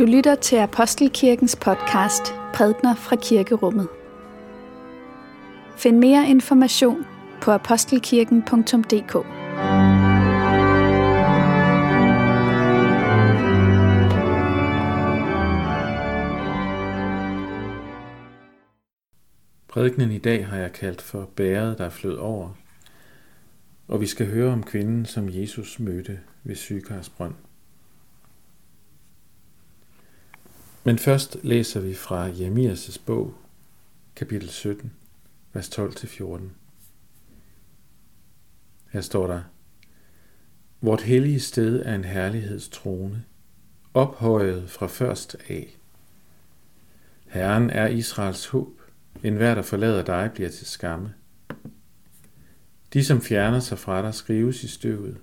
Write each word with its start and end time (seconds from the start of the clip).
Du 0.00 0.04
lytter 0.04 0.34
til 0.34 0.56
Apostelkirkens 0.56 1.56
podcast 1.56 2.22
Prædner 2.54 2.94
fra 2.94 3.16
Kirkerummet. 3.16 3.88
Find 5.76 5.98
mere 5.98 6.28
information 6.28 7.04
på 7.42 7.50
apostelkirken.dk. 7.50 9.12
Prædikenen 19.68 20.10
i 20.10 20.18
dag 20.18 20.46
har 20.46 20.56
jeg 20.56 20.72
kaldt 20.72 21.02
for 21.02 21.30
bæret, 21.36 21.78
der 21.78 21.90
flød 21.90 22.16
over, 22.16 22.48
og 23.88 24.00
vi 24.00 24.06
skal 24.06 24.26
høre 24.26 24.52
om 24.52 24.62
kvinden, 24.62 25.06
som 25.06 25.28
Jesus 25.28 25.80
mødte 25.80 26.20
ved 26.44 26.54
Sykarsbrønd. 26.54 27.34
Men 30.90 30.98
først 30.98 31.36
læser 31.42 31.80
vi 31.80 31.94
fra 31.94 32.28
Jeremias' 32.28 33.00
bog, 33.06 33.34
kapitel 34.16 34.48
17, 34.48 34.92
vers 35.52 35.78
12-14. 35.78 36.40
Her 38.92 39.00
står 39.00 39.26
der, 39.26 39.42
Vort 40.80 41.02
hellige 41.02 41.40
sted 41.40 41.82
er 41.84 41.94
en 41.94 42.04
herlighedstrone, 42.04 43.24
ophøjet 43.94 44.70
fra 44.70 44.86
først 44.86 45.36
af. 45.48 45.78
Herren 47.26 47.70
er 47.70 47.86
Israels 47.86 48.46
håb, 48.46 48.80
en 49.22 49.36
hver, 49.36 49.54
der 49.54 49.62
forlader 49.62 50.02
dig, 50.02 50.30
bliver 50.34 50.50
til 50.50 50.66
skamme. 50.66 51.14
De, 52.92 53.04
som 53.04 53.22
fjerner 53.22 53.60
sig 53.60 53.78
fra 53.78 54.02
dig, 54.02 54.14
skrives 54.14 54.62
i 54.62 54.68
støvet, 54.68 55.16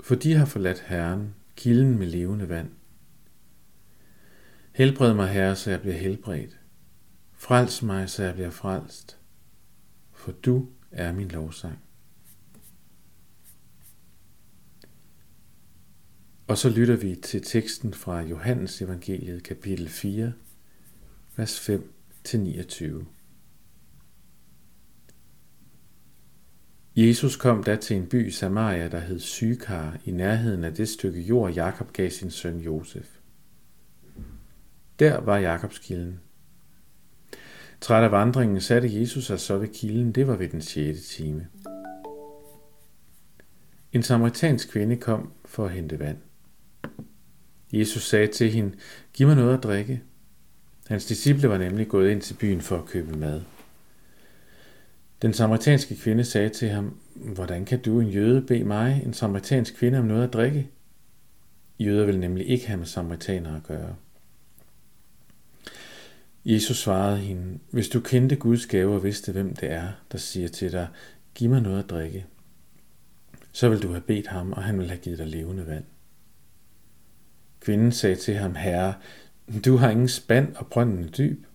for 0.00 0.14
de 0.14 0.34
har 0.34 0.46
forladt 0.46 0.80
Herren, 0.86 1.34
kilden 1.56 1.98
med 1.98 2.06
levende 2.06 2.48
vand. 2.48 2.70
Helbred 4.74 5.14
mig, 5.14 5.28
Herre, 5.28 5.56
så 5.56 5.70
jeg 5.70 5.80
bliver 5.80 5.96
helbredt. 5.96 6.60
Frels 7.32 7.82
mig, 7.82 8.10
så 8.10 8.22
jeg 8.22 8.34
bliver 8.34 8.50
frelst. 8.50 9.18
For 10.12 10.32
du 10.32 10.68
er 10.90 11.12
min 11.12 11.28
lovsang. 11.28 11.78
Og 16.46 16.58
så 16.58 16.68
lytter 16.68 16.96
vi 16.96 17.16
til 17.22 17.42
teksten 17.42 17.94
fra 17.94 18.20
Johannes 18.20 18.82
evangeliet 18.82 19.42
kapitel 19.42 19.88
4, 19.88 20.32
vers 21.36 21.60
5 21.60 21.92
til 22.24 22.40
29. 22.40 23.06
Jesus 26.96 27.36
kom 27.36 27.64
da 27.64 27.76
til 27.76 27.96
en 27.96 28.08
by 28.08 28.26
i 28.26 28.30
Samaria, 28.30 28.88
der 28.88 29.00
hed 29.00 29.20
Sykar, 29.20 29.98
i 30.04 30.10
nærheden 30.10 30.64
af 30.64 30.74
det 30.74 30.88
stykke 30.88 31.20
jord, 31.20 31.52
Jakob 31.52 31.92
gav 31.92 32.10
sin 32.10 32.30
søn 32.30 32.58
Josef. 32.58 33.23
Der 34.98 35.20
var 35.20 35.38
Jakobs 35.38 35.78
kilden. 35.78 36.20
Træt 37.80 38.04
af 38.04 38.12
vandringen 38.12 38.60
satte 38.60 39.00
Jesus 39.00 39.26
sig 39.26 39.40
så 39.40 39.58
ved 39.58 39.68
kilden. 39.68 40.12
Det 40.12 40.26
var 40.26 40.36
ved 40.36 40.48
den 40.48 40.62
6. 40.62 41.08
time. 41.08 41.46
En 43.92 44.02
samaritansk 44.02 44.70
kvinde 44.70 44.96
kom 44.96 45.32
for 45.44 45.64
at 45.64 45.72
hente 45.72 45.98
vand. 45.98 46.18
Jesus 47.72 48.02
sagde 48.02 48.26
til 48.26 48.50
hende, 48.50 48.76
giv 49.12 49.26
mig 49.26 49.36
noget 49.36 49.56
at 49.56 49.62
drikke. 49.62 50.02
Hans 50.86 51.06
disciple 51.06 51.48
var 51.48 51.58
nemlig 51.58 51.88
gået 51.88 52.10
ind 52.10 52.20
til 52.20 52.34
byen 52.34 52.60
for 52.60 52.78
at 52.78 52.86
købe 52.86 53.18
mad. 53.18 53.42
Den 55.22 55.32
samaritanske 55.32 55.96
kvinde 55.96 56.24
sagde 56.24 56.48
til 56.48 56.68
ham, 56.68 56.98
hvordan 57.14 57.64
kan 57.64 57.82
du, 57.82 58.00
en 58.00 58.08
jøde, 58.08 58.42
bede 58.42 58.64
mig, 58.64 59.02
en 59.06 59.14
samaritansk 59.14 59.76
kvinde, 59.76 59.98
om 59.98 60.04
noget 60.04 60.24
at 60.24 60.32
drikke? 60.32 60.70
Jøder 61.78 62.06
vil 62.06 62.18
nemlig 62.20 62.48
ikke 62.48 62.66
have 62.66 62.76
med 62.76 62.86
samaritanere 62.86 63.56
at 63.56 63.62
gøre. 63.62 63.94
Jesus 66.44 66.78
svarede 66.78 67.18
hende, 67.18 67.58
hvis 67.70 67.88
du 67.88 68.00
kendte 68.00 68.36
Guds 68.36 68.66
gave 68.66 68.94
og 68.94 69.04
vidste, 69.04 69.32
hvem 69.32 69.56
det 69.56 69.70
er, 69.70 69.88
der 70.12 70.18
siger 70.18 70.48
til 70.48 70.72
dig, 70.72 70.88
giv 71.34 71.50
mig 71.50 71.60
noget 71.60 71.82
at 71.82 71.90
drikke, 71.90 72.26
så 73.52 73.68
vil 73.68 73.82
du 73.82 73.88
have 73.88 74.00
bedt 74.00 74.26
ham, 74.26 74.52
og 74.52 74.62
han 74.62 74.78
vil 74.78 74.88
have 74.88 75.00
givet 75.00 75.18
dig 75.18 75.26
levende 75.26 75.66
vand. 75.66 75.84
Kvinden 77.60 77.92
sagde 77.92 78.16
til 78.16 78.34
ham, 78.34 78.54
Herre, 78.54 78.94
du 79.64 79.76
har 79.76 79.90
ingen 79.90 80.08
spand 80.08 80.56
og 80.56 80.66
brønden 80.66 81.04
er 81.04 81.08
dyb. 81.08 81.46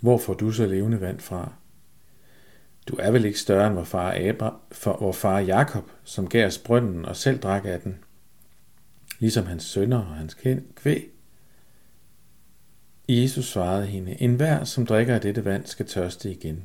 Hvor 0.00 0.18
får 0.18 0.34
du 0.34 0.52
så 0.52 0.66
levende 0.66 1.00
vand 1.00 1.20
fra? 1.20 1.52
Du 2.86 2.96
er 2.96 3.10
vel 3.10 3.24
ikke 3.24 3.40
større 3.40 3.66
end 3.66 3.74
vor 3.74 3.84
far, 3.84 4.14
Abra, 4.16 4.60
for 4.72 4.98
vor 5.00 5.12
far 5.12 5.38
Jakob, 5.38 5.90
som 6.04 6.28
gav 6.28 6.46
os 6.46 6.58
brønden 6.58 7.04
og 7.04 7.16
selv 7.16 7.38
drak 7.38 7.64
af 7.64 7.80
den, 7.80 7.98
ligesom 9.18 9.46
hans 9.46 9.64
sønner 9.64 9.98
og 9.98 10.14
hans 10.14 10.36
kvæg. 10.76 11.17
Jesus 13.08 13.44
svarede 13.44 13.86
hende, 13.86 14.22
En 14.22 14.34
hver, 14.34 14.64
som 14.64 14.86
drikker 14.86 15.14
af 15.14 15.20
dette 15.20 15.44
vand, 15.44 15.66
skal 15.66 15.86
tørste 15.86 16.30
igen. 16.30 16.64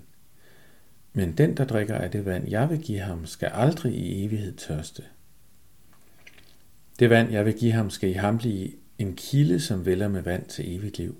Men 1.13 1.37
den, 1.37 1.57
der 1.57 1.65
drikker 1.65 1.95
af 1.95 2.11
det 2.11 2.25
vand, 2.25 2.49
jeg 2.49 2.69
vil 2.69 2.81
give 2.81 2.99
ham, 2.99 3.25
skal 3.25 3.49
aldrig 3.53 3.93
i 3.93 4.25
evighed 4.25 4.53
tørste. 4.55 5.03
Det 6.99 7.09
vand, 7.09 7.31
jeg 7.31 7.45
vil 7.45 7.53
give 7.53 7.71
ham, 7.71 7.89
skal 7.89 8.09
i 8.09 8.13
ham 8.13 8.37
blive 8.37 8.71
en 8.97 9.15
kilde, 9.15 9.59
som 9.59 9.85
vælger 9.85 10.07
med 10.07 10.21
vand 10.21 10.45
til 10.45 10.75
evigt 10.75 10.97
liv. 10.97 11.17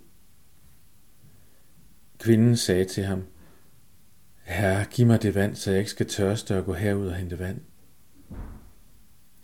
Kvinden 2.19 2.57
sagde 2.57 2.85
til 2.85 3.03
ham, 3.03 3.23
Herre, 4.43 4.85
giv 4.91 5.07
mig 5.07 5.21
det 5.21 5.35
vand, 5.35 5.55
så 5.55 5.71
jeg 5.71 5.79
ikke 5.79 5.91
skal 5.91 6.07
tørste 6.07 6.57
og 6.57 6.65
gå 6.65 6.73
herud 6.73 7.07
og 7.07 7.15
hente 7.15 7.39
vand. 7.39 7.61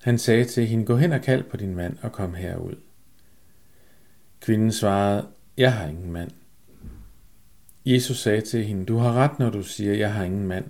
Han 0.02 0.18
sagde 0.18 0.46
til 0.46 0.68
hende, 0.68 0.86
gå 0.86 0.98
hen 0.98 1.12
og 1.12 1.22
kald 1.22 1.44
på 1.44 1.58
din 1.58 1.76
mand 1.76 1.98
og 2.02 2.12
kom 2.12 2.34
herud. 2.34 2.76
Kvinden 4.42 4.72
svarede, 4.72 5.28
jeg 5.60 5.74
har 5.74 5.88
ingen 5.88 6.12
mand. 6.12 6.32
Jesus 7.86 8.20
sagde 8.20 8.42
til 8.42 8.66
hende, 8.66 8.86
du 8.86 8.98
har 8.98 9.14
ret, 9.14 9.40
når 9.40 9.50
du 9.50 9.64
siger, 9.64 9.94
jeg 9.94 10.14
har 10.14 10.24
ingen 10.24 10.48
mand, 10.48 10.66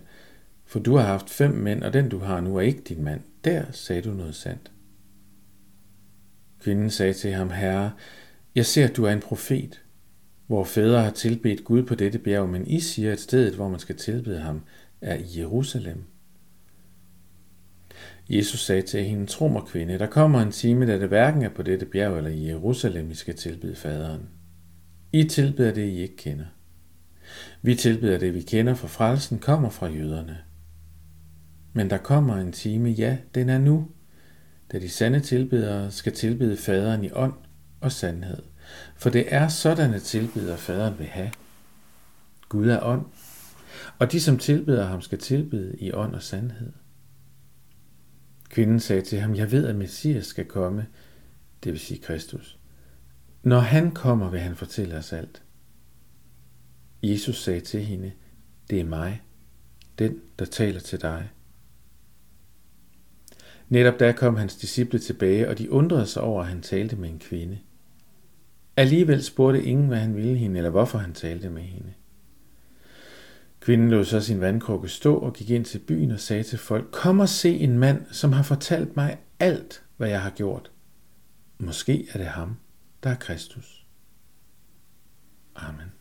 for 0.65 0.79
du 0.79 0.95
har 0.95 1.05
haft 1.05 1.29
fem 1.29 1.51
mænd, 1.51 1.83
og 1.83 1.93
den 1.93 2.09
du 2.09 2.19
har 2.19 2.41
nu 2.41 2.57
er 2.57 2.61
ikke 2.61 2.81
din 2.81 3.03
mand. 3.03 3.21
Der 3.43 3.63
sagde 3.71 4.01
du 4.01 4.11
noget 4.11 4.35
sandt. 4.35 4.71
Kvinden 6.59 6.89
sagde 6.89 7.13
til 7.13 7.31
ham, 7.31 7.49
Herre, 7.49 7.91
jeg 8.55 8.65
ser, 8.65 8.87
at 8.87 8.97
du 8.97 9.03
er 9.03 9.11
en 9.11 9.19
profet. 9.19 9.81
Hvor 10.47 10.63
fædre 10.63 11.03
har 11.03 11.11
tilbedt 11.11 11.63
Gud 11.63 11.83
på 11.83 11.95
dette 11.95 12.19
bjerg, 12.19 12.49
men 12.49 12.67
I 12.67 12.79
siger, 12.79 13.11
at 13.11 13.19
stedet, 13.19 13.55
hvor 13.55 13.69
man 13.69 13.79
skal 13.79 13.95
tilbede 13.95 14.39
ham, 14.39 14.61
er 15.01 15.15
i 15.15 15.39
Jerusalem. 15.39 16.03
Jesus 18.29 18.65
sagde 18.65 18.81
til 18.81 19.03
hende, 19.03 19.25
tro 19.25 19.47
mig 19.47 19.63
kvinde, 19.63 19.99
der 19.99 20.07
kommer 20.07 20.41
en 20.41 20.51
time, 20.51 20.87
da 20.87 20.99
det 20.99 21.07
hverken 21.07 21.41
er 21.41 21.49
på 21.49 21.63
dette 21.63 21.85
bjerg 21.85 22.17
eller 22.17 22.31
i 22.31 22.47
Jerusalem, 22.47 23.11
I 23.11 23.15
skal 23.15 23.35
tilbede 23.35 23.75
faderen. 23.75 24.38
I 25.11 25.23
tilbeder 25.23 25.73
det, 25.73 25.85
I 25.85 26.01
ikke 26.01 26.17
kender. 26.17 26.45
Vi 27.61 27.75
tilbeder 27.75 28.17
det, 28.17 28.33
vi 28.33 28.41
kender, 28.41 28.73
for 28.73 28.87
frelsen 28.87 29.39
kommer 29.39 29.69
fra 29.69 29.87
jøderne. 29.87 30.37
Men 31.73 31.89
der 31.89 31.97
kommer 31.97 32.35
en 32.35 32.51
time, 32.51 32.89
ja, 32.89 33.17
den 33.35 33.49
er 33.49 33.57
nu, 33.57 33.87
da 34.71 34.79
de 34.79 34.89
sande 34.89 35.19
tilbedere 35.19 35.91
skal 35.91 36.13
tilbede 36.13 36.57
faderen 36.57 37.03
i 37.03 37.11
ånd 37.11 37.33
og 37.81 37.91
sandhed. 37.91 38.43
For 38.95 39.09
det 39.09 39.33
er 39.33 39.47
sådanne 39.47 39.99
tilbedere, 39.99 40.57
faderen 40.57 40.99
vil 40.99 41.07
have. 41.07 41.31
Gud 42.49 42.67
er 42.67 42.83
ånd, 42.83 43.05
og 43.99 44.11
de, 44.11 44.21
som 44.21 44.37
tilbeder 44.37 44.85
ham, 44.85 45.01
skal 45.01 45.17
tilbede 45.17 45.75
i 45.79 45.91
ånd 45.91 46.15
og 46.15 46.23
sandhed. 46.23 46.71
Kvinden 48.49 48.79
sagde 48.79 49.01
til 49.01 49.19
ham, 49.19 49.35
jeg 49.35 49.51
ved, 49.51 49.67
at 49.67 49.75
Messias 49.75 50.25
skal 50.25 50.45
komme, 50.45 50.87
det 51.63 51.71
vil 51.71 51.79
sige 51.79 52.01
Kristus. 52.01 52.58
Når 53.43 53.59
han 53.59 53.91
kommer, 53.91 54.29
vil 54.29 54.39
han 54.39 54.55
fortælle 54.55 54.97
os 54.97 55.13
alt. 55.13 55.43
Jesus 57.03 57.43
sagde 57.43 57.59
til 57.59 57.85
hende, 57.85 58.11
det 58.69 58.79
er 58.79 58.85
mig, 58.85 59.21
den, 59.99 60.21
der 60.39 60.45
taler 60.45 60.79
til 60.79 61.01
dig. 61.01 61.29
Netop 63.69 63.99
da 63.99 64.11
kom 64.11 64.35
hans 64.35 64.55
disciple 64.55 64.99
tilbage, 64.99 65.49
og 65.49 65.57
de 65.57 65.71
undrede 65.71 66.05
sig 66.05 66.21
over, 66.21 66.41
at 66.41 66.47
han 66.47 66.61
talte 66.61 66.95
med 66.95 67.09
en 67.09 67.19
kvinde. 67.19 67.59
Alligevel 68.77 69.23
spurgte 69.23 69.63
ingen, 69.63 69.87
hvad 69.87 69.97
han 69.97 70.15
ville 70.15 70.37
hende, 70.37 70.57
eller 70.57 70.69
hvorfor 70.69 70.97
han 70.97 71.13
talte 71.13 71.49
med 71.49 71.61
hende. 71.61 71.93
Kvinden 73.59 73.89
lod 73.89 74.05
så 74.05 74.21
sin 74.21 74.41
vandkrukke 74.41 74.89
stå 74.89 75.15
og 75.15 75.33
gik 75.33 75.49
ind 75.49 75.65
til 75.65 75.79
byen 75.79 76.11
og 76.11 76.19
sagde 76.19 76.43
til 76.43 76.57
folk, 76.57 76.87
kom 76.91 77.19
og 77.19 77.29
se 77.29 77.57
en 77.57 77.79
mand, 77.79 78.05
som 78.11 78.33
har 78.33 78.43
fortalt 78.43 78.95
mig 78.95 79.17
alt, 79.39 79.83
hvad 79.97 80.09
jeg 80.09 80.21
har 80.21 80.29
gjort. 80.29 80.71
Måske 81.57 82.07
er 82.13 82.17
det 82.17 82.27
ham 82.27 82.57
der 83.03 83.09
er 83.09 83.15
Kristus. 83.15 83.85
Amen. 85.55 85.91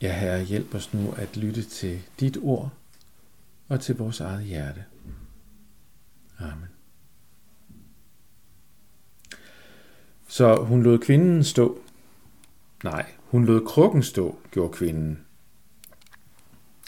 Ja, 0.00 0.18
Herre, 0.18 0.44
hjælp 0.44 0.74
os 0.74 0.94
nu 0.94 1.12
at 1.12 1.36
lytte 1.36 1.62
til 1.62 2.02
dit 2.20 2.38
ord 2.42 2.70
og 3.68 3.80
til 3.80 3.96
vores 3.96 4.20
eget 4.20 4.44
hjerte. 4.44 4.84
Amen. 6.38 6.68
Så 10.28 10.56
hun 10.56 10.82
lod 10.82 10.98
kvinden 10.98 11.44
stå. 11.44 11.78
Nej, 12.84 13.06
hun 13.26 13.44
lod 13.44 13.66
krukken 13.66 14.02
stå, 14.02 14.38
gjorde 14.50 14.72
kvinden. 14.72 15.26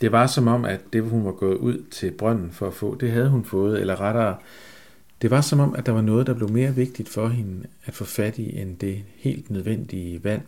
Det 0.00 0.12
var 0.12 0.26
som 0.26 0.48
om, 0.48 0.64
at 0.64 0.80
det 0.92 1.02
hun 1.02 1.24
var 1.24 1.32
gået 1.32 1.56
ud 1.56 1.84
til 1.90 2.10
brønden 2.10 2.52
for 2.52 2.66
at 2.66 2.74
få, 2.74 2.94
det 2.94 3.12
havde 3.12 3.28
hun 3.28 3.44
fået, 3.44 3.80
eller 3.80 4.00
rettere, 4.00 4.38
det 5.24 5.30
var 5.30 5.40
som 5.40 5.60
om, 5.60 5.74
at 5.74 5.86
der 5.86 5.92
var 5.92 6.00
noget, 6.00 6.26
der 6.26 6.34
blev 6.34 6.50
mere 6.50 6.74
vigtigt 6.74 7.08
for 7.08 7.28
hende 7.28 7.66
at 7.84 7.94
få 7.94 8.04
fat 8.04 8.38
i, 8.38 8.58
end 8.58 8.78
det 8.78 9.04
helt 9.14 9.50
nødvendige 9.50 10.24
vand, 10.24 10.42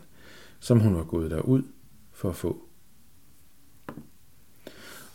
som 0.60 0.80
hun 0.80 0.94
var 0.94 1.04
gået 1.04 1.30
derud 1.30 1.62
for 2.12 2.28
at 2.28 2.36
få. 2.36 2.64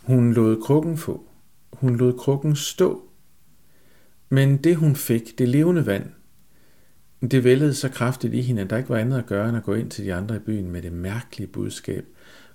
Hun 0.02 0.34
lod 0.34 0.62
krukken 0.62 0.98
få. 0.98 1.30
Hun 1.74 1.96
lod 1.96 2.18
krukken 2.18 2.56
stå. 2.56 3.10
Men 4.30 4.58
det 4.58 4.76
hun 4.76 4.96
fik, 4.96 5.38
det 5.38 5.50
levende 5.50 5.86
vand, 5.86 6.10
det 7.32 7.44
vældede 7.44 7.74
så 7.74 7.90
kraftigt 7.90 8.34
i 8.34 8.42
hende, 8.42 8.62
at 8.62 8.70
der 8.70 8.78
ikke 8.78 8.90
var 8.90 8.98
andet 8.98 9.18
at 9.18 9.26
gøre, 9.26 9.50
end 9.50 9.58
at 9.58 9.64
gå 9.64 9.74
ind 9.74 9.92
til 9.92 10.06
de 10.06 10.14
andre 10.14 10.36
i 10.36 10.40
byen 10.40 10.72
med 10.72 10.82
det 10.82 10.94
mærkelige 10.94 11.48
budskab. 11.48 12.06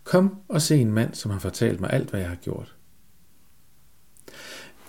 Kom 0.05 0.37
og 0.49 0.63
se 0.63 0.77
en 0.77 0.93
mand, 0.93 1.15
som 1.15 1.31
har 1.31 1.39
fortalt 1.39 1.81
mig 1.81 1.91
alt, 1.93 2.11
hvad 2.11 2.21
jeg 2.21 2.29
har 2.29 2.37
gjort. 2.37 2.77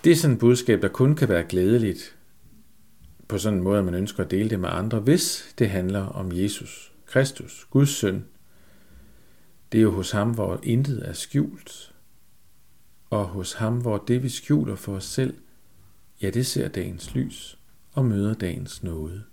Det 0.04 0.12
er 0.12 0.16
sådan 0.16 0.34
et 0.34 0.40
budskab, 0.40 0.82
der 0.82 0.88
kun 0.88 1.16
kan 1.16 1.30
være 1.30 1.44
glædeligt 1.44 2.18
på 3.28 3.38
sådan 3.38 3.58
en 3.58 3.64
måde, 3.64 3.80
at 3.80 3.86
man 3.86 3.94
ønsker 3.94 4.24
at 4.24 4.32
dele 4.32 4.50
det 4.50 4.60
med 4.60 4.70
andre, 4.72 5.00
hvis 5.00 5.56
det 5.60 5.70
handler 5.70 6.02
om 6.02 6.32
Jesus, 6.32 6.92
Kristus, 7.06 7.68
Guds 7.70 7.90
søn. 7.90 8.26
Det 9.72 9.78
er 9.78 9.82
jo 9.82 9.92
hos 9.92 10.12
ham, 10.12 10.34
hvor 10.34 10.60
intet 10.64 11.10
er 11.10 11.14
skjult, 11.14 11.94
og 13.10 13.26
hos 13.26 13.54
ham, 13.54 13.82
hvor 13.82 13.98
det 13.98 14.24
vi 14.24 14.30
skjuler 14.30 14.76
for 14.76 14.96
os 14.96 15.04
selv, 15.04 15.38
ja, 16.22 16.30
det 16.30 16.46
ser 16.46 16.68
dagens 16.68 17.16
lys 17.16 17.60
og 17.94 18.06
møder 18.06 18.34
dagens 18.34 18.84
nåde. 18.84 19.24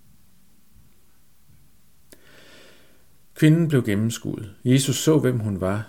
Kvinden 3.35 3.69
blev 3.69 3.85
gennemskuet. 3.85 4.55
Jesus 4.65 4.97
så, 4.97 5.19
hvem 5.19 5.39
hun 5.39 5.61
var. 5.61 5.89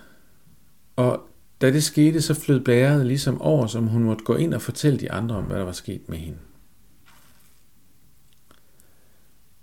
Og 0.96 1.30
da 1.66 1.72
det 1.72 1.84
skete, 1.84 2.22
så 2.22 2.34
flød 2.34 2.60
blæret 2.60 3.06
ligesom 3.06 3.42
over, 3.42 3.68
som 3.68 3.88
hun 3.88 4.04
måtte 4.04 4.24
gå 4.24 4.36
ind 4.36 4.54
og 4.54 4.62
fortælle 4.62 5.00
de 5.00 5.12
andre 5.12 5.36
om, 5.36 5.44
hvad 5.44 5.58
der 5.58 5.64
var 5.64 5.72
sket 5.72 6.10
med 6.10 6.18
hende. 6.18 6.38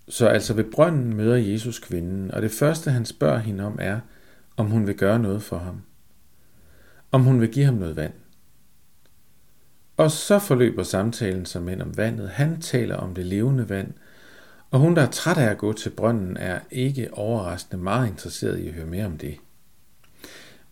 Så 0.08 0.26
altså 0.26 0.54
ved 0.54 0.64
brønden 0.64 1.16
møder 1.16 1.36
Jesus 1.36 1.78
kvinden, 1.78 2.30
og 2.30 2.42
det 2.42 2.50
første 2.50 2.90
han 2.90 3.04
spørger 3.04 3.38
hende 3.38 3.64
om 3.64 3.78
er, 3.80 4.00
om 4.56 4.66
hun 4.66 4.86
vil 4.86 4.94
gøre 4.94 5.18
noget 5.18 5.42
for 5.42 5.58
ham. 5.58 5.82
Om 7.12 7.22
hun 7.22 7.40
vil 7.40 7.52
give 7.52 7.64
ham 7.64 7.74
noget 7.74 7.96
vand. 7.96 8.12
Og 9.96 10.10
så 10.10 10.38
forløber 10.38 10.82
samtalen 10.82 11.46
som 11.46 11.62
mænd 11.62 11.82
om 11.82 11.96
vandet. 11.96 12.28
Han 12.28 12.60
taler 12.60 12.96
om 12.96 13.14
det 13.14 13.26
levende 13.26 13.68
vand, 13.68 13.92
og 14.70 14.80
hun, 14.80 14.96
der 14.96 15.02
er 15.02 15.10
træt 15.10 15.38
af 15.38 15.50
at 15.50 15.58
gå 15.58 15.72
til 15.72 15.90
brønden, 15.90 16.36
er 16.36 16.60
ikke 16.70 17.14
overraskende 17.14 17.82
meget 17.82 18.08
interesseret 18.08 18.58
i 18.58 18.68
at 18.68 18.74
høre 18.74 18.86
mere 18.86 19.06
om 19.06 19.18
det. 19.18 19.36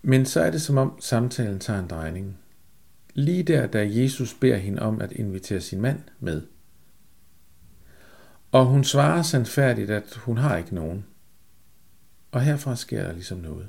Men 0.02 0.26
så 0.26 0.40
er 0.40 0.50
det 0.50 0.62
som 0.62 0.78
om 0.78 1.00
samtalen 1.00 1.60
tager 1.60 1.80
en 1.80 1.88
drejning. 1.88 2.38
Lige 3.14 3.42
der, 3.42 3.66
da 3.66 3.88
Jesus 3.90 4.34
beder 4.34 4.56
hende 4.56 4.82
om 4.82 5.00
at 5.00 5.12
invitere 5.12 5.60
sin 5.60 5.80
mand 5.80 6.00
med. 6.20 6.42
Og 8.52 8.66
hun 8.66 8.84
svarer 8.84 9.22
sandfærdigt, 9.22 9.90
at 9.90 10.14
hun 10.16 10.36
har 10.38 10.56
ikke 10.56 10.74
nogen. 10.74 11.04
Og 12.32 12.42
herfra 12.42 12.76
sker 12.76 13.02
der 13.02 13.12
ligesom 13.12 13.38
noget. 13.38 13.68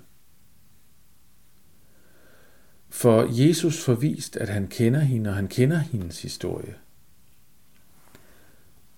For 2.89 3.27
Jesus 3.29 3.83
forvist, 3.83 4.37
at 4.37 4.49
han 4.49 4.67
kender 4.67 4.99
hende, 4.99 5.29
og 5.29 5.35
han 5.35 5.47
kender 5.47 5.77
hendes 5.77 6.21
historie. 6.21 6.75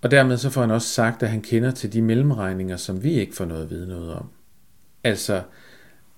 Og 0.02 0.12
dermed 0.12 0.38
så 0.38 0.50
får 0.50 0.62
han 0.62 0.72
også 0.72 0.88
sagt, 0.88 1.24
at 1.24 1.30
han 1.30 1.42
kender 1.42 1.72
til 1.72 1.94
de 1.94 2.02
mellemregninger, 2.02 2.78
som 2.78 3.04
vi 3.04 3.12
ikke 3.12 3.36
får 3.36 3.46
noget 3.46 3.64
at 3.64 3.70
vide 3.70 3.88
noget 3.88 4.14
om. 4.14 4.30
Altså 5.04 5.44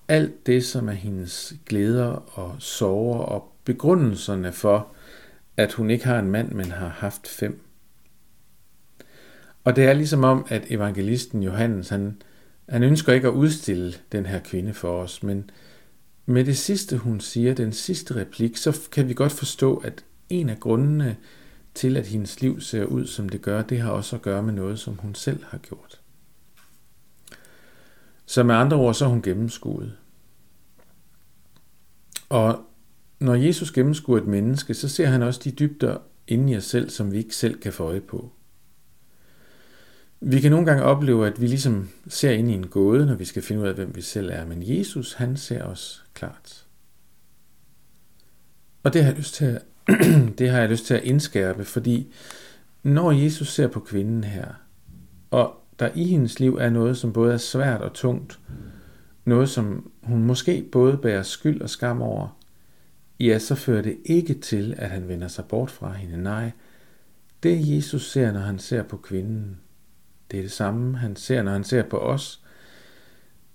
alt 0.07 0.48
det, 0.48 0.66
som 0.66 0.90
er 0.90 0.94
hendes 0.94 1.54
glæder 1.66 2.40
og 2.40 2.56
sorger 2.60 3.19
og 3.19 3.52
begrundelserne 3.63 4.52
for, 4.52 4.88
at 5.57 5.74
hun 5.74 5.90
ikke 5.90 6.06
har 6.06 6.19
en 6.19 6.31
mand, 6.31 6.52
men 6.52 6.72
har 6.72 6.88
haft 6.88 7.28
fem. 7.28 7.62
Og 9.63 9.75
det 9.75 9.84
er 9.84 9.94
ligesom 9.94 10.24
om, 10.24 10.46
at 10.50 10.66
evangelisten 10.69 11.44
Johannes, 11.44 11.90
han, 11.90 12.22
han 12.69 12.84
ønsker 12.84 13.13
ikke 13.13 13.28
at 13.28 13.34
udstille 13.34 13.94
den 14.12 14.25
her 14.25 14.40
kvinde 14.40 14.74
for 14.74 15.02
os, 15.02 15.24
men 15.24 15.50
med 16.25 16.46
det 16.46 16.58
sidste, 16.58 16.98
hun 16.98 17.19
siger, 17.19 17.54
den 17.54 17.74
sidste 17.74 18.16
replik, 18.16 18.58
så 18.58 18.80
kan 18.92 19.08
vi 19.08 19.13
godt 19.13 19.31
forstå, 19.31 19.78
at 19.78 20.04
en 20.30 20.50
af 20.50 20.60
grundene 20.60 21.18
til, 21.74 21.98
at 21.98 22.08
hendes 22.08 22.42
liv 22.42 22.62
ser 22.62 22.86
ud, 22.86 23.06
som 23.08 23.30
det 23.30 23.42
gør, 23.42 23.62
det 23.62 23.81
har 23.81 23.92
også 23.92 24.16
at 24.16 24.22
gøre 24.22 24.44
med 24.44 24.54
noget, 24.54 24.80
som 24.80 24.98
hun 24.98 25.16
selv 25.16 25.44
har 25.44 25.58
gjort. 25.58 26.00
Så 28.25 28.44
med 28.44 28.56
andre 28.56 28.77
ord, 28.77 28.94
så 28.94 29.06
er 29.06 29.10
hun 29.10 29.22
gennemskuet. 29.22 29.98
Og 32.30 32.60
når 33.19 33.36
Jesus 33.36 33.72
gennemskuer 33.72 34.18
et 34.18 34.27
menneske, 34.27 34.74
så 34.74 34.89
ser 34.89 35.07
han 35.07 35.22
også 35.22 35.42
de 35.44 35.51
dybder 35.51 35.98
inde 36.27 36.54
i 36.54 36.57
os 36.57 36.63
selv, 36.63 36.89
som 36.89 37.12
vi 37.12 37.18
ikke 37.18 37.36
selv 37.36 37.60
kan 37.60 37.74
få 37.74 37.83
øje 37.83 38.01
på. 38.01 38.31
Vi 40.19 40.39
kan 40.39 40.51
nogle 40.51 40.66
gange 40.66 40.83
opleve, 40.83 41.27
at 41.27 41.42
vi 41.42 41.48
ligesom 41.48 41.89
ser 42.07 42.31
ind 42.31 42.51
i 42.51 42.54
en 42.54 42.68
gåde, 42.68 43.06
når 43.06 43.16
vi 43.16 43.25
skal 43.25 43.42
finde 43.42 43.62
ud 43.62 43.68
af, 43.68 43.74
hvem 43.74 43.95
vi 43.95 44.01
selv 44.01 44.30
er, 44.33 44.45
men 44.45 44.63
Jesus, 44.63 45.13
han 45.13 45.38
ser 45.38 45.63
os 45.63 46.06
klart. 46.13 46.66
Og 48.83 48.94
det 48.94 49.04
har 49.04 49.12
jeg 49.12 49.18
lyst 49.18 49.33
til 49.33 49.45
at 49.45 49.62
det 50.38 50.50
har 50.50 50.60
jeg 50.60 50.69
lyst 50.69 50.86
til 50.86 50.94
at 50.94 51.04
indskærpe, 51.04 51.66
fordi 51.66 52.13
når 52.83 53.12
Jesus 53.12 53.54
ser 53.54 53.68
på 53.68 53.80
kvinden 53.80 54.24
her, 54.24 54.48
og 55.31 55.64
der 55.80 55.89
i 55.95 56.04
hendes 56.04 56.39
liv 56.39 56.56
er 56.56 56.69
noget, 56.69 56.98
som 56.98 57.13
både 57.13 57.33
er 57.33 57.38
svært 57.38 57.81
og 57.81 57.94
tungt, 57.94 58.39
noget, 59.25 59.50
som 59.50 59.92
hun 60.04 60.24
måske 60.24 60.69
både 60.72 60.98
bærer 60.98 61.24
skyld 61.24 61.62
og 61.62 61.69
skam 61.69 62.01
over, 62.01 62.38
ja, 63.19 63.39
så 63.39 63.56
fører 63.56 63.81
det 63.81 63.98
ikke 64.06 64.33
til, 64.33 64.75
at 64.77 64.89
han 64.89 65.07
vender 65.07 65.27
sig 65.27 65.45
bort 65.45 65.72
fra 65.72 65.94
hende. 65.94 66.24
Nej, 66.24 66.51
det 67.44 67.75
Jesus 67.75 68.12
ser, 68.12 68.31
når 68.31 68.39
han 68.39 68.60
ser 68.60 68.83
på 68.83 68.98
kvinden, 68.98 69.57
det 70.31 70.38
er 70.38 70.42
det 70.42 70.51
samme, 70.51 70.98
han 70.98 71.16
ser, 71.16 71.44
når 71.44 71.51
han 71.51 71.63
ser 71.63 71.83
på 71.83 71.98
os. 71.98 72.42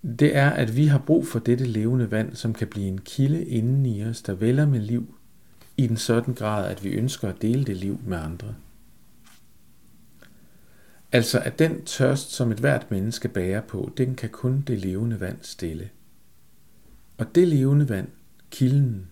Det 0.02 0.36
er, 0.36 0.50
at 0.50 0.76
vi 0.76 0.86
har 0.86 0.98
brug 0.98 1.26
for 1.26 1.38
dette 1.38 1.64
levende 1.64 2.10
vand, 2.10 2.34
som 2.34 2.54
kan 2.54 2.68
blive 2.68 2.88
en 2.88 3.00
kilde 3.00 3.44
inden 3.44 3.86
i 3.86 4.04
os, 4.04 4.22
der 4.22 4.34
vælger 4.34 4.66
med 4.66 4.80
liv, 4.80 5.14
i 5.76 5.86
den 5.86 5.96
sådan 5.96 6.34
grad, 6.34 6.70
at 6.70 6.84
vi 6.84 6.88
ønsker 6.88 7.28
at 7.28 7.42
dele 7.42 7.64
det 7.64 7.76
liv 7.76 8.00
med 8.06 8.18
andre. 8.18 8.54
Altså 11.12 11.40
at 11.40 11.58
den 11.58 11.84
tørst, 11.84 12.30
som 12.30 12.52
et 12.52 12.58
hvert 12.58 12.90
menneske 12.90 13.28
bærer 13.28 13.60
på, 13.60 13.92
den 13.96 14.14
kan 14.14 14.30
kun 14.30 14.64
det 14.66 14.78
levende 14.78 15.20
vand 15.20 15.38
stille. 15.42 15.90
Og 17.18 17.34
det 17.34 17.48
levende 17.48 17.88
vand, 17.88 18.08
kilden, 18.50 19.10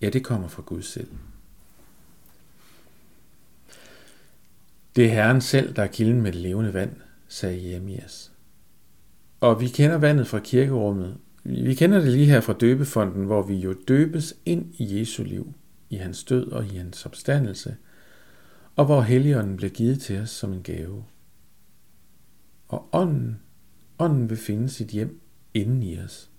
ja, 0.00 0.08
det 0.08 0.24
kommer 0.24 0.48
fra 0.48 0.62
Gud 0.62 0.82
selv. 0.82 1.08
Det 4.96 5.04
er 5.04 5.10
Herren 5.10 5.40
selv, 5.40 5.74
der 5.76 5.82
er 5.82 5.86
kilden 5.86 6.22
med 6.22 6.32
det 6.32 6.40
levende 6.40 6.74
vand, 6.74 6.96
sagde 7.28 7.70
Jeremias. 7.70 8.32
Og 9.40 9.60
vi 9.60 9.68
kender 9.68 9.96
vandet 9.96 10.26
fra 10.26 10.38
kirkerummet, 10.38 11.16
vi 11.44 11.74
kender 11.74 12.00
det 12.00 12.12
lige 12.12 12.26
her 12.26 12.40
fra 12.40 12.52
døbefonden, 12.52 13.24
hvor 13.24 13.42
vi 13.42 13.54
jo 13.54 13.74
døbes 13.88 14.34
ind 14.44 14.74
i 14.74 14.98
Jesu 14.98 15.22
liv, 15.22 15.54
i 15.90 15.96
hans 15.96 16.24
død 16.24 16.46
og 16.46 16.66
i 16.66 16.76
hans 16.76 17.06
opstandelse, 17.06 17.76
og 18.80 18.86
hvor 18.86 19.00
Helligånden 19.00 19.56
bliver 19.56 19.70
givet 19.70 20.00
til 20.00 20.20
os 20.20 20.30
som 20.30 20.52
en 20.52 20.62
gave. 20.62 21.04
Og 22.68 22.88
ånden, 22.92 23.40
ånden 23.98 24.30
vil 24.30 24.38
finde 24.38 24.68
sit 24.68 24.88
hjem 24.88 25.20
inden 25.54 25.82
i 25.82 25.98
os. 25.98 26.30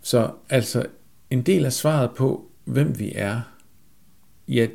Så 0.00 0.32
altså 0.48 0.86
en 1.30 1.42
del 1.42 1.64
af 1.64 1.72
svaret 1.72 2.10
på, 2.16 2.50
hvem 2.64 2.98
vi 2.98 3.12
er, 3.14 3.40
ja, 4.48 4.66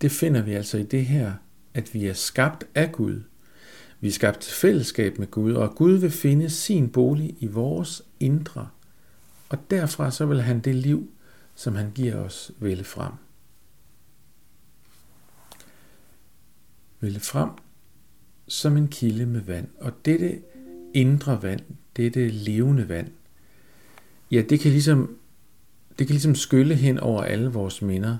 det 0.00 0.10
finder 0.10 0.42
vi 0.42 0.52
altså 0.52 0.78
i 0.78 0.82
det 0.82 1.06
her, 1.06 1.32
at 1.74 1.94
vi 1.94 2.06
er 2.06 2.14
skabt 2.14 2.64
af 2.74 2.92
Gud– 2.92 3.22
vi 4.00 4.08
er 4.08 4.12
skabt 4.12 4.40
til 4.40 4.52
fællesskab 4.52 5.18
med 5.18 5.30
Gud, 5.30 5.52
og 5.52 5.74
Gud 5.74 5.92
vil 5.92 6.10
finde 6.10 6.50
sin 6.50 6.88
bolig 6.88 7.36
i 7.40 7.46
vores 7.46 8.02
indre. 8.20 8.68
Og 9.48 9.58
derfra 9.70 10.10
så 10.10 10.26
vil 10.26 10.42
han 10.42 10.60
det 10.60 10.74
liv, 10.74 11.10
som 11.54 11.74
han 11.74 11.90
giver 11.94 12.16
os, 12.16 12.52
vælge 12.58 12.84
frem. 12.84 13.12
Vælge 17.04 17.20
frem 17.20 17.50
som 18.48 18.76
en 18.76 18.88
kilde 18.88 19.26
med 19.26 19.40
vand. 19.40 19.68
Og 19.80 19.92
dette 20.04 20.42
indre 20.94 21.42
vand, 21.42 21.60
dette 21.96 22.28
levende 22.28 22.88
vand, 22.88 23.10
ja, 24.30 24.42
det 24.48 24.60
kan 24.60 24.70
ligesom, 24.70 25.16
det 25.98 26.06
kan 26.06 26.14
ligesom 26.14 26.34
skylle 26.34 26.74
hen 26.74 26.98
over 26.98 27.22
alle 27.22 27.48
vores 27.48 27.82
minder, 27.82 28.18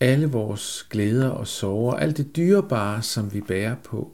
alle 0.00 0.26
vores 0.26 0.86
glæder 0.90 1.28
og 1.28 1.46
sorger, 1.46 1.96
alt 1.96 2.16
det 2.16 2.36
dyrebare, 2.36 3.02
som 3.02 3.34
vi 3.34 3.40
bærer 3.40 3.76
på, 3.84 4.12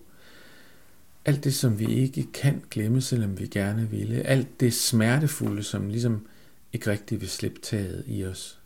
alt 1.25 1.45
det, 1.45 1.55
som 1.55 1.79
vi 1.79 1.87
ikke 1.87 2.33
kan 2.33 2.63
glemme, 2.71 3.01
selvom 3.01 3.39
vi 3.39 3.47
gerne 3.47 3.91
ville, 3.91 4.23
alt 4.23 4.61
det 4.61 4.75
smertefulde, 4.75 5.63
som 5.63 5.89
ligesom 5.89 6.27
ikke 6.73 6.91
rigtig 6.91 7.21
vil 7.21 7.29
slippe 7.29 7.61
taget 7.61 8.05
i 8.07 8.25
os. 8.25 8.59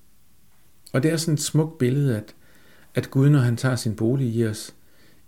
Og 0.93 1.03
det 1.03 1.11
er 1.11 1.17
sådan 1.17 1.35
et 1.35 1.41
smukt 1.41 1.79
billede, 1.79 2.17
at, 2.17 2.35
at 2.99 3.11
Gud, 3.11 3.29
når 3.29 3.39
han 3.39 3.57
tager 3.57 3.77
sin 3.77 3.97
bolig 3.97 4.35
i 4.35 4.47
os, 4.47 4.75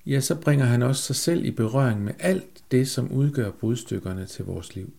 ja, 0.06 0.20
så 0.20 0.34
bringer 0.34 0.66
han 0.66 0.82
også 0.82 1.02
sig 1.02 1.16
selv 1.16 1.44
i 1.44 1.50
berøring 1.50 2.04
med 2.04 2.14
alt 2.18 2.62
det, 2.70 2.88
som 2.88 3.12
udgør 3.12 3.50
brudstykkerne 3.50 4.26
til 4.26 4.44
vores 4.44 4.74
liv. 4.74 4.92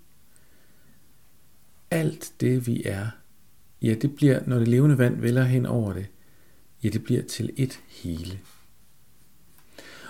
Alt 1.91 2.31
det, 2.39 2.67
vi 2.67 2.83
er, 2.85 3.07
ja, 3.81 3.93
det 3.93 4.15
bliver, 4.15 4.39
når 4.47 4.59
det 4.59 4.67
levende 4.67 4.97
vand 4.97 5.21
vælger 5.21 5.43
hen 5.43 5.65
over 5.65 5.93
det, 5.93 6.07
ja, 6.83 6.89
det 6.89 7.03
bliver 7.03 7.21
til 7.21 7.53
et 7.57 7.79
hele. 7.87 8.39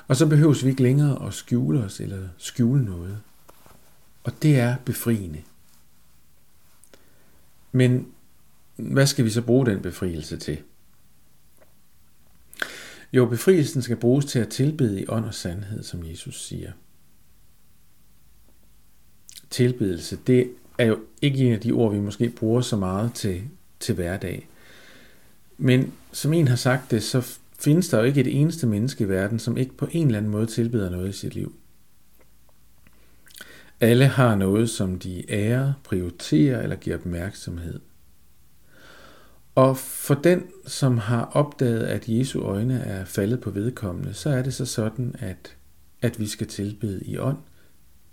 Og 0.08 0.16
så 0.16 0.28
behøves 0.28 0.66
vi 0.66 0.70
ikke 0.70 0.84
længere 0.84 1.28
at 1.28 1.34
skjule 1.34 1.84
os 1.84 2.00
eller 2.00 2.28
skjule 2.38 2.86
noget. 2.86 3.20
Og 4.24 4.34
det 4.42 4.60
er 4.60 4.76
befriende. 4.86 5.42
Men 7.72 8.08
hvad 8.76 9.08
skal 9.08 9.26
vi 9.26 9.30
så 9.30 9.42
bruge 9.42 9.66
den 9.66 9.82
befrielse 9.82 10.38
til? 10.38 10.58
Jo, 13.14 13.26
befrielsen 13.26 13.82
skal 13.82 13.96
bruges 13.96 14.26
til 14.26 14.40
at 14.40 14.50
tilbede 14.50 15.02
i 15.02 15.06
ånd 15.08 15.26
og 15.26 15.34
sandhed, 15.34 15.84
som 15.84 16.06
Jesus 16.06 16.42
siger. 16.48 16.72
Tilbedelse, 19.50 20.18
det 20.28 20.52
er 20.78 20.86
jo 20.86 21.00
ikke 21.22 21.38
en 21.38 21.54
af 21.54 21.60
de 21.60 21.72
ord, 21.72 21.94
vi 21.94 22.00
måske 22.00 22.30
bruger 22.30 22.62
så 22.62 22.76
meget 22.76 23.14
til, 23.14 23.44
til 23.80 23.96
hverdag. 23.96 24.48
Men 25.58 25.94
som 26.12 26.34
en 26.34 26.48
har 26.48 26.56
sagt 26.56 26.92
det, 26.92 27.04
så 27.04 27.38
findes 27.60 27.90
der 27.90 27.98
jo 27.98 28.04
ikke 28.04 28.22
et 28.22 28.40
eneste 28.42 28.68
menneske 28.68 29.04
i 29.04 29.10
verden, 29.10 29.40
som 29.40 29.58
ikke 29.58 29.78
på 29.78 29.88
en 29.92 30.08
eller 30.08 30.18
anden 30.18 30.32
måde 30.32 30.46
tilbeder 30.46 30.90
noget 30.90 31.10
i 31.10 31.12
sit 31.12 31.36
liv. 31.36 31.56
Alle 33.80 34.08
har 34.08 34.36
noget, 34.36 34.70
som 34.70 35.00
de 35.00 35.32
ærer, 35.32 35.74
prioriterer 35.84 36.62
eller 36.62 36.76
giver 36.76 36.98
opmærksomhed. 36.98 37.80
Og 39.56 39.78
for 39.78 40.14
den, 40.14 40.44
som 40.68 40.98
har 40.98 41.24
opdaget, 41.24 41.84
at 41.84 42.04
Jesu 42.08 42.42
øjne 42.42 42.80
er 42.80 43.06
faldet 43.06 43.42
på 43.42 43.50
vedkommende, 43.50 44.14
så 44.14 44.30
er 44.30 44.42
det 44.42 44.54
så 44.54 44.66
sådan, 44.66 45.16
at, 45.20 45.56
at 46.02 46.20
vi 46.20 46.28
skal 46.28 46.48
tilbede 46.48 47.02
i 47.04 47.18
ånd 47.18 47.38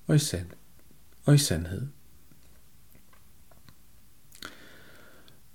og 0.07 0.16
i, 0.16 0.18
sand, 0.18 0.47
og 1.25 1.35
i 1.35 1.38
sandhed. 1.38 1.87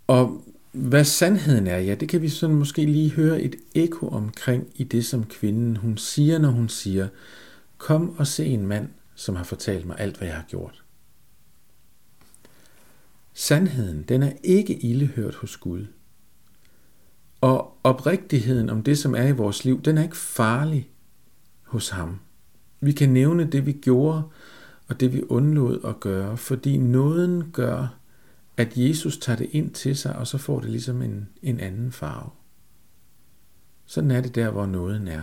Og 0.07 0.43
hvad 0.71 1.05
sandheden 1.05 1.67
er, 1.67 1.77
ja, 1.77 1.95
det 1.95 2.09
kan 2.09 2.21
vi 2.21 2.29
sådan 2.29 2.55
måske 2.55 2.85
lige 2.85 3.11
høre 3.11 3.41
et 3.41 3.55
ekko 3.75 4.07
omkring 4.07 4.67
i 4.75 4.83
det, 4.83 5.05
som 5.05 5.25
kvinden 5.25 5.77
hun 5.77 5.97
siger, 5.97 6.37
når 6.37 6.49
hun 6.49 6.69
siger, 6.69 7.07
kom 7.77 8.17
og 8.17 8.27
se 8.27 8.45
en 8.45 8.67
mand, 8.67 8.89
som 9.15 9.35
har 9.35 9.43
fortalt 9.43 9.85
mig 9.85 9.95
alt, 9.99 10.17
hvad 10.17 10.27
jeg 10.27 10.37
har 10.37 10.45
gjort. 10.49 10.82
Sandheden, 13.33 14.03
den 14.03 14.23
er 14.23 14.31
ikke 14.43 14.85
ildehørt 14.85 15.35
hos 15.35 15.57
Gud. 15.57 15.85
Og 17.41 17.77
oprigtigheden 17.83 18.69
om 18.69 18.83
det, 18.83 18.97
som 18.97 19.15
er 19.15 19.27
i 19.27 19.31
vores 19.31 19.65
liv, 19.65 19.81
den 19.81 19.97
er 19.97 20.03
ikke 20.03 20.17
farlig 20.17 20.89
hos 21.63 21.89
ham. 21.89 22.19
Vi 22.79 22.91
kan 22.91 23.09
nævne 23.09 23.45
det, 23.51 23.65
vi 23.65 23.71
gjorde, 23.71 24.23
og 24.87 24.99
det 24.99 25.13
vi 25.13 25.23
undlod 25.23 25.79
at 25.85 25.99
gøre, 25.99 26.37
fordi 26.37 26.77
nåden 26.77 27.51
gør, 27.51 27.99
at 28.57 28.77
Jesus 28.77 29.17
tager 29.17 29.37
det 29.37 29.49
ind 29.51 29.71
til 29.71 29.95
sig, 29.95 30.15
og 30.15 30.27
så 30.27 30.37
får 30.37 30.59
det 30.59 30.69
ligesom 30.69 31.01
en, 31.01 31.29
en 31.41 31.59
anden 31.59 31.91
farve. 31.91 32.29
Sådan 33.85 34.11
er 34.11 34.21
det 34.21 34.35
der, 34.35 34.49
hvor 34.49 34.65
nåden 34.65 35.07
er. 35.07 35.21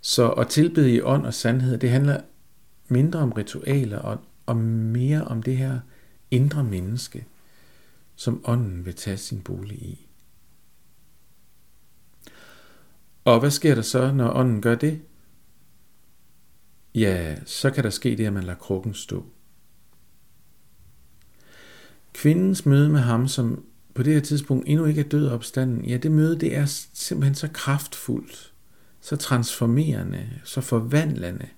Så 0.00 0.30
at 0.30 0.48
tilbede 0.48 0.94
i 0.94 1.00
ånd 1.00 1.26
og 1.26 1.34
sandhed, 1.34 1.78
det 1.78 1.90
handler 1.90 2.20
mindre 2.88 3.20
om 3.20 3.32
ritualer 3.32 3.98
og, 3.98 4.18
og 4.46 4.56
mere 4.56 5.24
om 5.24 5.42
det 5.42 5.56
her 5.56 5.80
indre 6.30 6.64
menneske, 6.64 7.26
som 8.16 8.40
ånden 8.44 8.84
vil 8.84 8.94
tage 8.94 9.16
sin 9.16 9.40
bolig 9.40 9.82
i. 9.82 10.06
Og 13.24 13.40
hvad 13.40 13.50
sker 13.50 13.74
der 13.74 13.82
så, 13.82 14.12
når 14.12 14.30
ånden 14.30 14.62
gør 14.62 14.74
det? 14.74 15.02
Ja, 16.94 17.36
så 17.44 17.70
kan 17.70 17.84
der 17.84 17.90
ske 17.90 18.16
det, 18.16 18.26
at 18.26 18.32
man 18.32 18.42
lader 18.42 18.58
krukken 18.58 18.94
stå. 18.94 19.24
Kvindens 22.14 22.66
møde 22.66 22.88
med 22.88 23.00
ham, 23.00 23.28
som 23.28 23.64
på 23.94 24.02
det 24.02 24.14
her 24.14 24.20
tidspunkt 24.20 24.68
endnu 24.68 24.84
ikke 24.84 25.00
er 25.00 25.08
død 25.08 25.28
opstanden, 25.28 25.84
ja, 25.84 25.96
det 25.96 26.12
møde, 26.12 26.40
det 26.40 26.56
er 26.56 26.66
simpelthen 26.92 27.34
så 27.34 27.48
kraftfuldt, 27.52 28.52
så 29.00 29.16
transformerende, 29.16 30.30
så 30.44 30.60
forvandlende, 30.60 31.48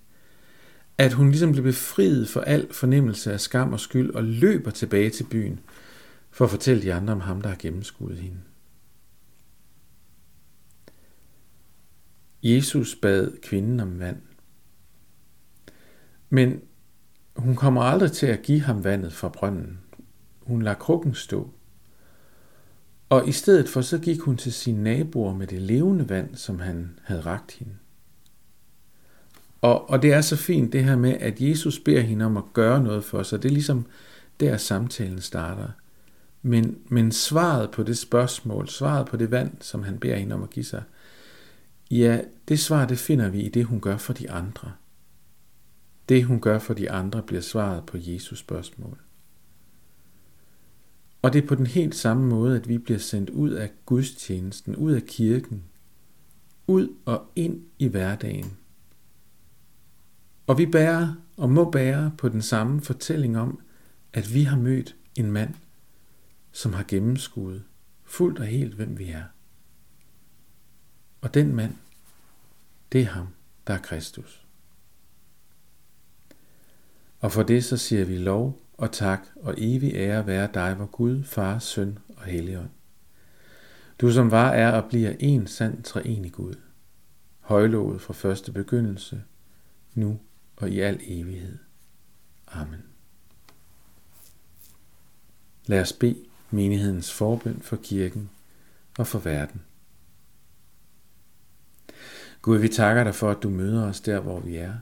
at 0.99 1.13
hun 1.13 1.31
ligesom 1.31 1.53
blev 1.53 1.65
befriet 1.65 2.29
for 2.29 2.41
al 2.41 2.73
fornemmelse 2.73 3.33
af 3.33 3.41
skam 3.41 3.73
og 3.73 3.81
skyld 3.81 4.11
og 4.15 4.25
løber 4.25 4.71
tilbage 4.71 5.11
til 5.11 5.25
byen 5.25 5.61
for 6.31 6.45
at 6.45 6.51
fortælle 6.51 6.83
de 6.83 6.95
andre 6.95 7.13
om 7.13 7.21
ham, 7.21 7.43
der 7.43 7.49
har 7.49 7.57
gennemskuet 7.57 8.19
hende. 8.19 8.41
Jesus 12.43 12.97
bad 13.03 13.41
kvinden 13.43 13.81
om 13.81 13.99
vand. 13.99 14.23
Men 16.31 16.61
hun 17.37 17.57
kommer 17.57 17.83
aldrig 17.83 18.13
til 18.13 18.27
at 18.27 18.43
give 18.43 18.61
ham 18.61 18.85
vandet 18.85 19.13
fra 19.13 19.29
brønden. 19.29 19.79
Hun 20.41 20.63
lader 20.63 20.77
krukken 20.77 21.15
stå. 21.15 21.51
Og 23.09 23.29
i 23.29 23.33
stedet 23.33 23.69
for 23.69 23.81
så 23.81 23.99
gik 23.99 24.21
hun 24.21 24.37
til 24.37 24.53
sine 24.53 24.83
naboer 24.83 25.35
med 25.35 25.47
det 25.47 25.61
levende 25.61 26.09
vand, 26.09 26.35
som 26.35 26.59
han 26.59 26.99
havde 27.03 27.21
ragt 27.21 27.53
hende. 27.53 27.75
Og, 29.65 29.91
og 29.91 30.03
det 30.03 30.13
er 30.13 30.21
så 30.21 30.37
fint 30.37 30.73
det 30.73 30.85
her 30.85 30.97
med, 30.97 31.17
at 31.21 31.41
Jesus 31.41 31.79
beder 31.79 32.01
hende 32.01 32.25
om 32.25 32.37
at 32.37 32.53
gøre 32.53 32.83
noget 32.83 33.05
for 33.05 33.23
sig. 33.23 33.43
Det 33.43 33.49
er 33.49 33.53
ligesom 33.53 33.87
der 34.41 34.57
samtalen 34.57 35.21
starter. 35.21 35.69
Men, 36.43 36.79
men 36.89 37.13
svaret 37.13 37.71
på 37.71 37.83
det 37.83 37.99
spørgsmål, 37.99 38.69
svaret 38.69 39.07
på 39.07 39.17
det 39.17 39.31
vand, 39.31 39.53
som 39.61 39.83
han 39.83 39.99
beder 39.99 40.17
hende 40.17 40.35
om 40.35 40.43
at 40.43 40.51
give 40.51 40.65
sig, 40.65 40.83
ja, 41.91 42.21
det 42.49 42.59
svar, 42.59 42.87
det 42.87 42.99
finder 42.99 43.29
vi 43.29 43.41
i 43.41 43.49
det, 43.49 43.65
hun 43.65 43.81
gør 43.81 43.97
for 43.97 44.13
de 44.13 44.31
andre. 44.31 44.73
Det, 46.09 46.25
hun 46.25 46.41
gør 46.41 46.59
for 46.59 46.75
de 46.75 46.91
andre, 46.91 47.23
bliver 47.23 47.43
svaret 47.43 47.87
på 47.87 47.97
Jesus 48.01 48.39
spørgsmål. 48.39 48.99
Og 51.23 51.33
det 51.33 51.43
er 51.43 51.47
på 51.47 51.55
den 51.55 51.67
helt 51.67 51.95
samme 51.95 52.27
måde, 52.27 52.57
at 52.57 52.69
vi 52.69 52.79
bliver 52.79 53.01
sendt 53.01 53.31
ud 53.31 53.51
af 53.51 53.71
gudstjenesten, 53.87 54.77
ud 54.77 54.93
af 54.93 55.03
kirken, 55.03 55.63
ud 56.67 56.89
og 57.05 57.27
ind 57.37 57.63
i 57.79 57.89
hverdagen. 57.89 58.57
Og 60.47 60.59
vi 60.59 60.67
bærer 60.67 61.15
og 61.37 61.51
må 61.51 61.71
bære 61.71 62.13
på 62.19 62.29
den 62.29 62.43
samme 62.43 62.81
fortælling 62.81 63.39
om, 63.39 63.61
at 64.13 64.35
vi 64.35 64.43
har 64.43 64.57
mødt 64.57 64.97
en 65.15 65.33
mand, 65.33 65.55
som 66.53 66.73
har 66.73 66.85
gennemskuet 66.89 67.65
fuldt 68.05 68.39
og 68.39 68.47
helt, 68.47 68.75
hvem 68.75 68.99
vi 68.99 69.11
er. 69.11 69.25
Og 71.21 71.35
den 71.35 71.55
mand, 71.55 71.75
det 72.93 73.01
er 73.01 73.07
ham, 73.07 73.29
der 73.67 73.75
er 73.75 73.79
Kristus. 73.79 74.47
Og 77.21 77.33
for 77.33 77.43
det 77.43 77.65
så 77.65 77.77
siger 77.77 78.05
vi 78.05 78.17
lov 78.17 78.63
og 78.73 78.93
tak 78.93 79.27
og 79.37 79.55
evig 79.59 79.95
ære 79.95 80.27
være 80.27 80.49
dig, 80.55 80.79
vor 80.79 80.87
Gud, 80.87 81.23
Far, 81.23 81.59
Søn 81.59 81.99
og 82.17 82.25
Helligånd. 82.25 82.71
Du 84.01 84.13
som 84.13 84.31
var, 84.31 84.51
er 84.51 84.81
og 84.81 84.89
bliver 84.89 85.15
en 85.21 85.47
sand 85.47 85.83
treenig 85.83 86.33
Gud, 86.33 86.55
højlovet 87.41 88.01
fra 88.01 88.15
første 88.15 88.53
begyndelse, 88.53 89.23
nu 89.95 90.19
og 90.57 90.71
i 90.71 90.81
al 90.81 91.01
evighed. 91.03 91.59
Amen. 92.47 92.83
Lad 95.67 95.81
os 95.81 95.93
bede 95.93 96.25
menighedens 96.51 97.13
forbøn 97.13 97.61
for 97.61 97.77
kirken 97.77 98.31
og 98.99 99.07
for 99.07 99.19
verden. 99.19 99.63
Gud, 102.43 102.59
vi 102.59 102.69
takker 102.69 103.05
dig 103.05 103.15
for, 103.15 103.31
at 103.31 103.43
du 103.43 103.51
møder 103.51 103.87
os 103.87 104.01
der, 104.01 104.21
hvor 104.21 104.41
vi 104.41 104.57
er. 104.57 104.75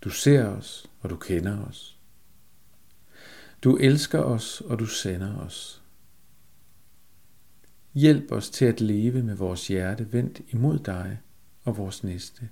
Du 0.00 0.10
ser 0.10 0.44
os, 0.46 0.86
og 1.00 1.10
du 1.10 1.16
kender 1.16 1.64
os. 1.64 1.98
Du 3.64 3.76
elsker 3.76 4.18
os, 4.18 4.60
og 4.60 4.78
du 4.78 4.86
sender 4.86 5.36
os. 5.36 5.82
Hjælp 7.94 8.32
os 8.32 8.50
til 8.50 8.64
at 8.64 8.80
leve 8.80 9.22
med 9.22 9.34
vores 9.34 9.68
hjerte 9.68 10.12
vendt 10.12 10.40
imod 10.48 10.78
dig 10.78 11.20
og 11.64 11.76
vores 11.76 12.04
næste. 12.04 12.48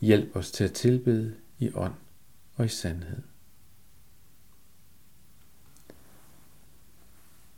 Hjælp 0.00 0.36
os 0.36 0.50
til 0.50 0.64
at 0.64 0.72
tilbede 0.72 1.34
i 1.58 1.70
ånd 1.74 1.94
og 2.56 2.64
i 2.64 2.68
sandhed. 2.68 3.22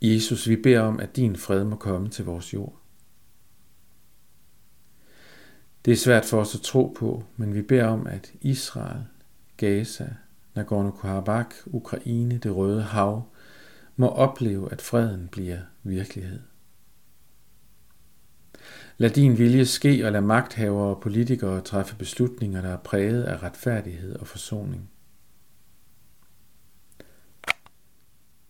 Jesus, 0.01 0.49
vi 0.49 0.55
beder 0.55 0.81
om, 0.81 0.99
at 0.99 1.15
din 1.15 1.35
fred 1.35 1.63
må 1.63 1.75
komme 1.75 2.09
til 2.09 2.25
vores 2.25 2.53
jord. 2.53 2.77
Det 5.85 5.91
er 5.91 5.97
svært 5.97 6.25
for 6.25 6.41
os 6.41 6.55
at 6.55 6.61
tro 6.61 6.95
på, 6.99 7.23
men 7.37 7.55
vi 7.55 7.61
beder 7.61 7.85
om, 7.85 8.07
at 8.07 8.33
Israel, 8.41 9.03
Gaza, 9.57 10.09
Nagorno-Karabakh, 10.57 11.63
Ukraine, 11.65 12.37
det 12.37 12.55
Røde 12.55 12.83
Hav, 12.83 13.23
må 13.95 14.07
opleve, 14.07 14.71
at 14.71 14.81
freden 14.81 15.27
bliver 15.27 15.59
virkelighed. 15.83 16.39
Lad 19.01 19.09
din 19.09 19.37
vilje 19.37 19.65
ske, 19.65 20.05
og 20.05 20.11
lad 20.11 20.21
magthavere 20.21 20.95
og 20.95 21.01
politikere 21.01 21.61
træffe 21.61 21.95
beslutninger, 21.95 22.61
der 22.61 22.69
er 22.69 22.77
præget 22.77 23.23
af 23.23 23.43
retfærdighed 23.43 24.15
og 24.15 24.27
forsoning. 24.27 24.89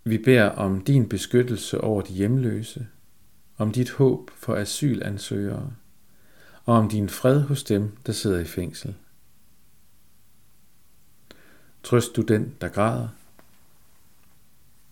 Vi 0.03 0.17
beder 0.17 0.49
om 0.49 0.81
din 0.81 1.09
beskyttelse 1.09 1.81
over 1.81 2.01
de 2.01 2.13
hjemløse, 2.13 2.87
om 3.57 3.71
dit 3.71 3.91
håb 3.91 4.31
for 4.35 4.55
asylansøgere, 4.55 5.73
og 6.65 6.75
om 6.75 6.89
din 6.89 7.09
fred 7.09 7.41
hos 7.41 7.63
dem, 7.63 7.97
der 8.05 8.13
sidder 8.13 8.39
i 8.39 8.45
fængsel. 8.45 8.95
Trøst 11.83 12.15
du 12.15 12.21
den, 12.21 12.55
der 12.61 12.69
græder. 12.69 13.07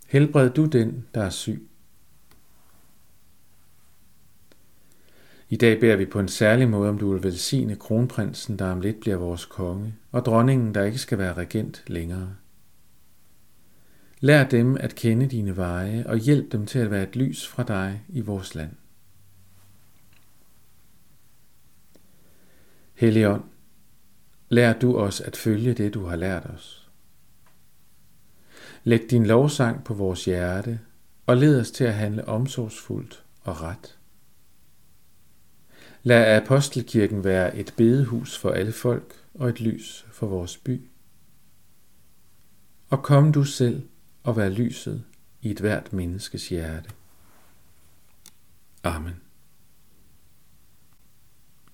Helbred 0.07 0.49
du 0.49 0.65
den, 0.65 1.05
der 1.13 1.23
er 1.23 1.29
syg. 1.29 1.68
I 5.51 5.56
dag 5.56 5.79
beder 5.79 5.96
vi 5.96 6.06
på 6.06 6.20
en 6.20 6.27
særlig 6.27 6.70
måde, 6.70 6.89
om 6.89 6.98
du 6.98 7.12
vil 7.13 7.24
velsigne 7.24 7.75
kronprinsen, 7.75 8.60
der 8.60 8.72
om 8.72 8.82
lidt 8.82 9.00
bliver 9.00 9.18
vores 9.18 9.46
konge, 9.46 9.96
og 10.12 10.25
dronningen, 10.25 10.75
der 10.75 10.84
ikke 10.84 10.98
skal 10.98 11.18
være 11.18 11.34
regent 11.34 11.84
længere. 11.88 12.36
Lær 14.20 14.44
dem 14.44 14.77
at 14.79 14.96
kende 14.96 15.27
dine 15.27 15.58
veje, 15.58 16.03
og 16.08 16.18
hjælp 16.18 16.51
dem 16.51 16.65
til 16.65 16.79
at 16.79 16.91
være 16.91 17.03
et 17.03 17.15
lys 17.15 17.48
fra 17.48 17.63
dig 17.63 18.03
i 18.10 18.22
vores 18.22 18.56
land. 18.56 18.72
Helligånd, 22.94 23.44
lær 24.50 24.74
du 24.74 24.98
os 24.98 25.22
at 25.22 25.38
følge 25.38 25.74
det, 25.74 25.94
du 25.94 26.06
har 26.06 26.15
lært 26.15 26.46
os. 26.46 26.89
Læg 28.84 29.12
din 29.12 29.25
lovsang 29.25 29.84
på 29.84 29.94
vores 29.94 30.25
hjerte, 30.25 30.79
og 31.25 31.38
led 31.38 31.60
os 31.60 31.72
til 31.72 31.84
at 31.84 31.94
handle 31.94 32.27
omsorgsfuldt 32.27 33.24
og 33.44 33.62
ret. 33.62 33.99
Lad 36.03 36.41
Apostelkirken 36.41 37.24
være 37.24 37.56
et 37.56 37.74
bedehus 37.77 38.38
for 38.38 38.51
alle 38.51 38.72
folk 38.72 39.24
og 39.34 39.50
et 39.50 39.62
lys 39.62 40.06
for 40.12 40.27
vores 40.27 40.58
by. 40.58 40.82
Og 42.89 43.03
kom 43.03 43.32
du 43.32 43.44
selv 43.44 43.84
og 44.24 44.38
vær 44.38 44.50
lyset 44.50 45.03
i 45.41 45.51
et 45.51 45.60
hvert 45.60 45.94
menneskes 45.94 46.50
hjerte. 46.50 46.89
Amen. 48.84 49.28